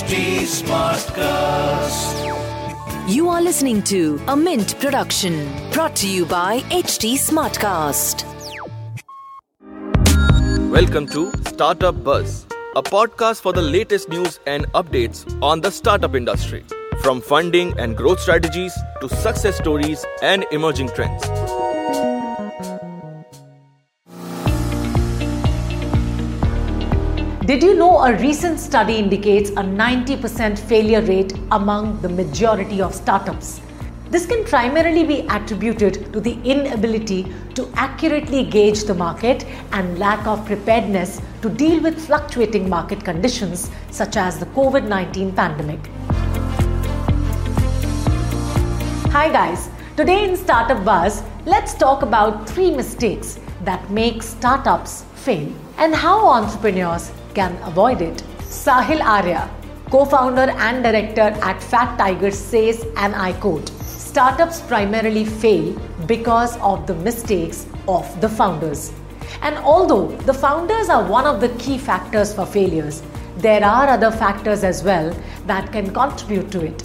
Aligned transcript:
HT 0.00 0.16
Smartcast. 0.48 2.20
You 3.06 3.28
are 3.28 3.42
listening 3.42 3.82
to 3.82 4.18
a 4.28 4.34
Mint 4.34 4.80
production 4.80 5.34
brought 5.72 5.94
to 5.96 6.08
you 6.08 6.24
by 6.24 6.60
HT 6.70 7.18
Smartcast. 7.18 8.24
Welcome 10.70 11.06
to 11.08 11.30
Startup 11.44 12.02
Buzz, 12.02 12.46
a 12.76 12.82
podcast 12.82 13.42
for 13.42 13.52
the 13.52 13.60
latest 13.60 14.08
news 14.08 14.40
and 14.46 14.64
updates 14.72 15.26
on 15.42 15.60
the 15.60 15.70
startup 15.70 16.14
industry. 16.14 16.64
From 17.02 17.20
funding 17.20 17.78
and 17.78 17.94
growth 17.94 18.20
strategies 18.20 18.72
to 19.02 19.08
success 19.10 19.58
stories 19.58 20.06
and 20.22 20.46
emerging 20.50 20.88
trends. 20.94 21.39
Did 27.50 27.64
you 27.64 27.74
know 27.74 27.98
a 28.04 28.16
recent 28.16 28.60
study 28.60 28.94
indicates 28.94 29.50
a 29.50 29.54
90% 29.54 30.56
failure 30.56 31.00
rate 31.00 31.32
among 31.50 32.00
the 32.00 32.08
majority 32.08 32.80
of 32.80 32.94
startups? 32.94 33.60
This 34.08 34.24
can 34.24 34.44
primarily 34.44 35.02
be 35.02 35.26
attributed 35.28 36.12
to 36.12 36.20
the 36.20 36.38
inability 36.44 37.26
to 37.54 37.68
accurately 37.74 38.44
gauge 38.44 38.84
the 38.84 38.94
market 38.94 39.44
and 39.72 39.98
lack 39.98 40.28
of 40.28 40.46
preparedness 40.46 41.20
to 41.42 41.50
deal 41.50 41.82
with 41.82 42.00
fluctuating 42.06 42.68
market 42.68 43.04
conditions 43.04 43.68
such 43.90 44.16
as 44.16 44.38
the 44.38 44.46
COVID 44.46 44.86
19 44.86 45.32
pandemic. 45.32 45.80
Hi, 49.10 49.28
guys. 49.28 49.70
Today 49.96 50.28
in 50.28 50.36
Startup 50.36 50.84
Buzz, 50.84 51.24
let's 51.46 51.74
talk 51.74 52.02
about 52.02 52.48
three 52.48 52.70
mistakes 52.70 53.40
that 53.64 53.90
make 53.90 54.22
startups 54.22 55.02
fail 55.16 55.52
and 55.78 55.92
how 55.92 56.28
entrepreneurs 56.28 57.10
can 57.34 57.56
avoid 57.62 58.02
it. 58.02 58.22
Sahil 58.40 59.02
Arya, 59.02 59.50
co 59.90 60.04
founder 60.04 60.50
and 60.68 60.82
director 60.82 61.28
at 61.42 61.62
Fat 61.62 61.96
Tigers, 61.98 62.38
says, 62.38 62.84
and 62.96 63.14
I 63.14 63.32
quote 63.34 63.68
Startups 63.84 64.60
primarily 64.62 65.24
fail 65.24 65.72
because 66.06 66.56
of 66.58 66.86
the 66.86 66.94
mistakes 66.94 67.66
of 67.86 68.20
the 68.20 68.28
founders. 68.28 68.92
And 69.42 69.56
although 69.58 70.08
the 70.30 70.34
founders 70.34 70.88
are 70.88 71.04
one 71.04 71.26
of 71.26 71.40
the 71.40 71.50
key 71.50 71.78
factors 71.78 72.34
for 72.34 72.44
failures, 72.44 73.02
there 73.36 73.64
are 73.64 73.88
other 73.88 74.10
factors 74.10 74.64
as 74.64 74.82
well 74.82 75.16
that 75.46 75.72
can 75.72 75.92
contribute 75.92 76.50
to 76.50 76.64
it. 76.66 76.82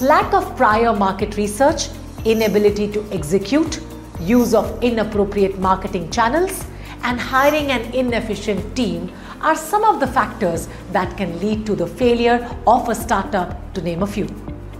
Lack 0.00 0.34
of 0.34 0.56
prior 0.56 0.92
market 0.92 1.36
research, 1.36 1.88
inability 2.24 2.90
to 2.92 3.04
execute, 3.12 3.80
use 4.20 4.54
of 4.54 4.82
inappropriate 4.82 5.58
marketing 5.58 6.10
channels, 6.10 6.66
and 7.04 7.20
hiring 7.20 7.70
an 7.70 7.82
inefficient 7.94 8.74
team 8.74 9.12
are 9.42 9.54
some 9.54 9.84
of 9.84 10.00
the 10.00 10.06
factors 10.06 10.68
that 10.90 11.16
can 11.18 11.38
lead 11.38 11.66
to 11.66 11.74
the 11.76 11.86
failure 11.86 12.50
of 12.66 12.88
a 12.88 12.94
startup, 12.94 13.74
to 13.74 13.82
name 13.82 14.02
a 14.02 14.06
few. 14.06 14.26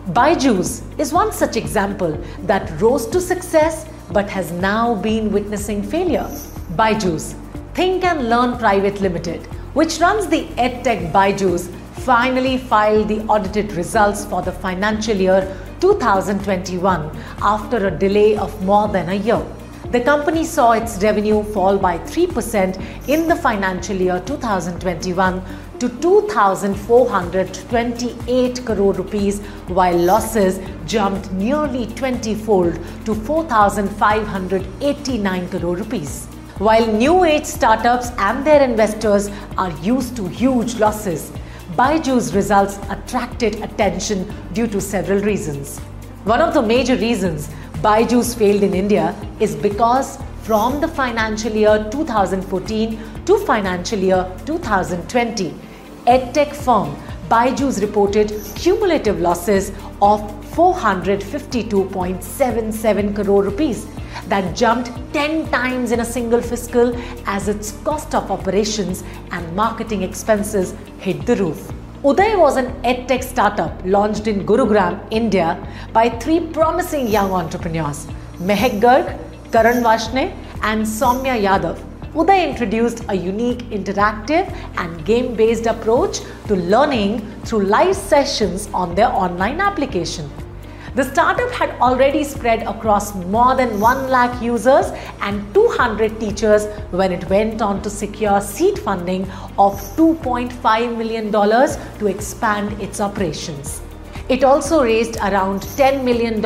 Byju's 0.08 0.82
is 0.98 1.12
one 1.12 1.32
such 1.32 1.56
example 1.56 2.12
that 2.44 2.80
rose 2.80 3.06
to 3.08 3.20
success 3.20 3.86
but 4.10 4.28
has 4.28 4.52
now 4.52 4.94
been 4.94 5.30
witnessing 5.32 5.82
failure. 5.82 6.28
Byju's, 6.76 7.34
Think 7.74 8.04
and 8.04 8.28
Learn 8.30 8.56
Private 8.58 9.00
Limited, 9.00 9.46
which 9.74 9.98
runs 9.98 10.26
the 10.28 10.46
EdTech 10.56 11.12
Byju's, 11.12 11.68
finally 12.04 12.56
filed 12.56 13.08
the 13.08 13.20
audited 13.26 13.72
results 13.72 14.24
for 14.24 14.40
the 14.42 14.52
financial 14.52 15.16
year 15.16 15.56
2021 15.80 17.10
after 17.42 17.86
a 17.86 17.90
delay 17.90 18.36
of 18.36 18.64
more 18.64 18.88
than 18.88 19.10
a 19.10 19.14
year. 19.14 19.44
The 19.94 20.00
company 20.00 20.42
saw 20.42 20.72
its 20.72 20.98
revenue 21.04 21.44
fall 21.44 21.78
by 21.78 21.98
3% 21.98 23.08
in 23.08 23.28
the 23.28 23.36
financial 23.36 23.94
year 23.94 24.20
2021 24.26 25.40
to 25.78 25.88
2428 25.88 28.66
crore 28.66 28.92
rupees 28.92 29.40
while 29.68 29.96
losses 29.96 30.58
jumped 30.84 31.30
nearly 31.34 31.86
20 31.86 32.34
fold 32.34 32.76
to 33.04 33.14
4589 33.14 35.48
crore 35.50 35.76
rupees. 35.76 36.26
While 36.58 36.92
new 36.92 37.22
age 37.22 37.44
startups 37.44 38.10
and 38.18 38.44
their 38.44 38.64
investors 38.64 39.30
are 39.56 39.70
used 39.80 40.16
to 40.16 40.26
huge 40.26 40.74
losses, 40.80 41.30
Byju's 41.76 42.34
results 42.34 42.80
attracted 42.90 43.62
attention 43.62 44.26
due 44.54 44.66
to 44.66 44.80
several 44.80 45.20
reasons. 45.20 45.78
One 46.24 46.40
of 46.40 46.52
the 46.52 46.62
major 46.62 46.96
reasons 46.96 47.48
Byju's 47.84 48.34
failed 48.34 48.62
in 48.62 48.72
India 48.72 49.14
is 49.40 49.54
because 49.54 50.18
from 50.42 50.80
the 50.80 50.88
financial 50.88 51.52
year 51.52 51.86
2014 51.90 52.98
to 53.26 53.38
financial 53.44 53.98
year 53.98 54.26
2020, 54.46 55.54
EdTech 56.06 56.54
firm 56.54 56.96
Byju's 57.28 57.82
reported 57.82 58.32
cumulative 58.54 59.20
losses 59.20 59.68
of 60.00 60.22
452.77 60.54 63.14
crore 63.14 63.42
rupees 63.42 63.86
that 64.28 64.56
jumped 64.56 64.90
10 65.12 65.50
times 65.50 65.92
in 65.92 66.00
a 66.00 66.04
single 66.06 66.40
fiscal 66.40 66.96
as 67.26 67.48
its 67.48 67.72
cost 67.84 68.14
of 68.14 68.30
operations 68.30 69.04
and 69.30 69.54
marketing 69.54 70.02
expenses 70.02 70.72
hit 71.00 71.26
the 71.26 71.36
roof. 71.36 71.70
Udayy 72.04 72.38
was 72.38 72.56
an 72.58 72.66
edtech 72.82 73.22
startup 73.24 73.80
launched 73.86 74.26
in 74.26 74.44
Gurugram, 74.44 75.00
India 75.10 75.56
by 75.94 76.10
three 76.10 76.38
promising 76.38 77.06
young 77.08 77.32
entrepreneurs, 77.32 78.06
Mehek 78.48 78.78
Garg, 78.78 79.06
Karan 79.50 79.82
Varshney 79.82 80.36
and 80.60 80.84
Somya 80.84 81.40
Yadav. 81.46 81.82
Udayy 82.12 82.50
introduced 82.50 83.02
a 83.08 83.14
unique 83.14 83.62
interactive 83.70 84.54
and 84.76 85.02
game 85.06 85.34
based 85.34 85.64
approach 85.64 86.20
to 86.46 86.56
learning 86.56 87.20
through 87.46 87.62
live 87.62 87.96
sessions 87.96 88.68
on 88.74 88.94
their 88.94 89.08
online 89.08 89.58
application. 89.58 90.30
The 90.94 91.02
startup 91.02 91.50
had 91.50 91.70
already 91.80 92.22
spread 92.22 92.62
across 92.68 93.16
more 93.16 93.56
than 93.56 93.80
1 93.80 94.10
lakh 94.10 94.40
users 94.40 94.92
and 95.22 95.52
200 95.52 96.20
teachers 96.20 96.66
when 96.92 97.10
it 97.10 97.28
went 97.28 97.60
on 97.60 97.82
to 97.82 97.90
secure 97.90 98.40
seed 98.40 98.78
funding 98.78 99.28
of 99.58 99.80
$2.5 99.96 100.96
million 100.96 101.32
to 101.32 102.06
expand 102.06 102.80
its 102.80 103.00
operations. 103.00 103.82
It 104.28 104.44
also 104.44 104.84
raised 104.84 105.16
around 105.16 105.62
$10 105.62 106.04
million 106.04 106.36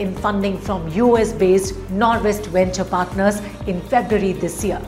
in 0.00 0.14
funding 0.16 0.56
from 0.56 0.88
US 0.88 1.34
based 1.34 1.74
Norwest 1.90 2.46
Venture 2.46 2.84
Partners 2.84 3.42
in 3.66 3.82
February 3.82 4.32
this 4.32 4.64
year. 4.64 4.80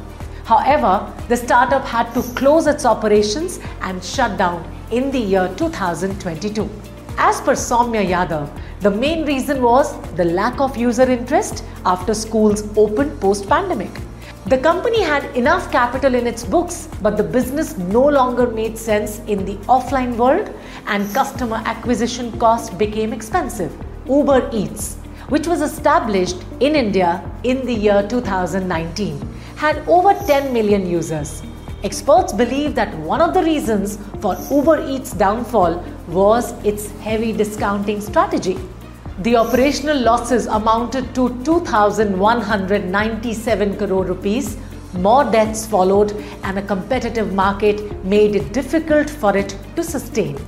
However, 0.47 1.13
the 1.29 1.37
startup 1.37 1.85
had 1.85 2.11
to 2.15 2.23
close 2.35 2.67
its 2.67 2.87
operations 2.87 3.61
and 3.83 4.03
shut 4.03 4.39
down 4.39 4.65
in 4.91 5.11
the 5.11 5.21
year 5.21 5.53
2022. 5.59 6.71
As 7.19 7.41
per 7.41 7.53
Soumya 7.53 8.05
Yadav, 8.05 8.49
the 8.81 8.91
main 8.91 9.25
reason 9.27 9.63
was 9.63 9.97
the 10.17 10.25
lack 10.25 10.61
of 10.61 10.77
user 10.77 11.03
interest 11.03 11.65
after 11.85 12.15
schools 12.15 12.67
opened 12.77 13.21
post 13.21 13.49
pandemic. 13.49 13.91
The 14.47 14.59
company 14.59 15.03
had 15.03 15.25
enough 15.37 15.71
capital 15.71 16.15
in 16.15 16.27
its 16.27 16.45
books, 16.45 16.89
but 17.01 17.17
the 17.17 17.23
business 17.23 17.77
no 17.79 18.05
longer 18.05 18.47
made 18.49 18.77
sense 18.77 19.21
in 19.27 19.45
the 19.45 19.57
offline 19.67 20.17
world 20.17 20.51
and 20.87 21.15
customer 21.15 21.63
acquisition 21.65 22.37
cost 22.39 22.77
became 22.79 23.13
expensive. 23.13 23.73
Uber 24.07 24.51
Eats, 24.53 24.97
which 25.29 25.47
was 25.47 25.61
established 25.61 26.37
in 26.61 26.75
India 26.75 27.23
in 27.45 27.65
the 27.67 27.75
year 27.75 28.07
2019, 28.09 29.21
had 29.57 29.87
over 29.87 30.13
10 30.27 30.53
million 30.53 30.89
users. 30.89 31.43
Experts 31.85 32.33
believe 32.33 32.77
that 32.77 32.97
one 32.99 33.21
of 33.21 33.35
the 33.35 33.43
reasons 33.43 33.99
for 34.21 34.37
Uber 34.53 34.89
Eats' 34.89 35.13
downfall 35.13 35.85
was 36.07 36.53
its 36.65 36.93
heavy 37.01 37.33
discounting 37.33 38.01
strategy. 38.01 38.57
The 39.23 39.35
operational 39.35 39.99
losses 39.99 40.47
amounted 40.47 41.13
to 41.17 41.43
2,197 41.43 43.79
crore 43.79 44.05
rupees. 44.05 44.57
More 44.95 45.25
deaths 45.25 45.67
followed, 45.67 46.13
and 46.45 46.57
a 46.57 46.63
competitive 46.63 47.35
market 47.35 48.05
made 48.05 48.37
it 48.37 48.53
difficult 48.53 49.11
for 49.11 49.37
it 49.37 49.59
to 49.75 49.83
sustain. 49.83 50.39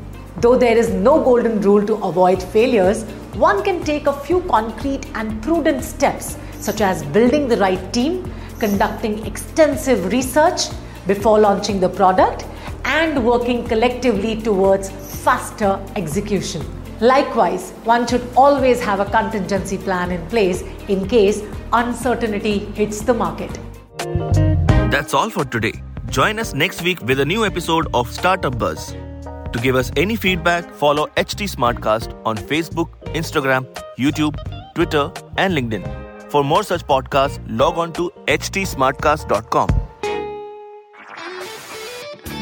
Though 0.41 0.57
there 0.57 0.77
is 0.77 0.91
no 0.91 1.21
golden 1.21 1.61
rule 1.63 1.85
to 1.85 1.95
avoid 1.95 2.41
failures, 2.41 3.03
one 3.35 3.65
can 3.65 3.83
take 3.83 4.07
a 4.07 4.21
few 4.21 4.41
concrete 4.43 5.05
and 5.17 5.43
prudent 5.43 5.83
steps, 5.83 6.39
such 6.61 6.81
as 6.81 7.03
building 7.07 7.49
the 7.49 7.57
right 7.57 7.93
team, 7.93 8.33
conducting 8.61 9.27
extensive 9.27 10.13
research, 10.13 10.69
before 11.07 11.39
launching 11.39 11.81
the 11.81 11.89
product 11.89 12.45
and 12.85 13.25
working 13.25 13.67
collectively 13.67 14.41
towards 14.41 14.91
faster 15.23 15.81
execution. 15.97 16.63
Likewise, 17.01 17.73
one 17.85 18.07
should 18.07 18.27
always 18.37 18.81
have 18.81 19.01
a 19.01 19.05
contingency 19.07 19.79
plan 19.79 20.11
in 20.11 20.25
place 20.29 20.63
in 20.89 21.09
case 21.09 21.43
uncertainty 21.73 22.59
hits 22.81 23.01
the 23.03 23.15
market. 23.15 23.51
That's 24.91 25.13
all 25.13 25.29
for 25.29 25.45
today. 25.45 25.83
Join 26.09 26.39
us 26.39 26.55
next 26.55 26.83
week 26.83 27.01
with 27.03 27.19
a 27.21 27.25
new 27.25 27.45
episode 27.45 27.89
of 27.95 28.11
Startup 28.13 28.57
Buzz. 28.57 28.93
To 29.53 29.61
give 29.61 29.77
us 29.77 29.91
any 29.97 30.17
feedback, 30.17 30.73
follow 30.75 31.07
HT 31.17 31.49
Smartcast 31.51 32.15
on 32.25 32.37
Facebook, 32.37 32.89
Instagram, 33.15 33.67
YouTube, 33.99 34.37
Twitter, 34.75 35.13
and 35.37 35.55
LinkedIn. 35.55 36.31
For 36.31 36.45
more 36.45 36.63
such 36.63 36.87
podcasts, 36.87 37.41
log 37.49 37.79
on 37.79 37.93
to 37.95 38.11
htsmartcast.com. 38.27 39.84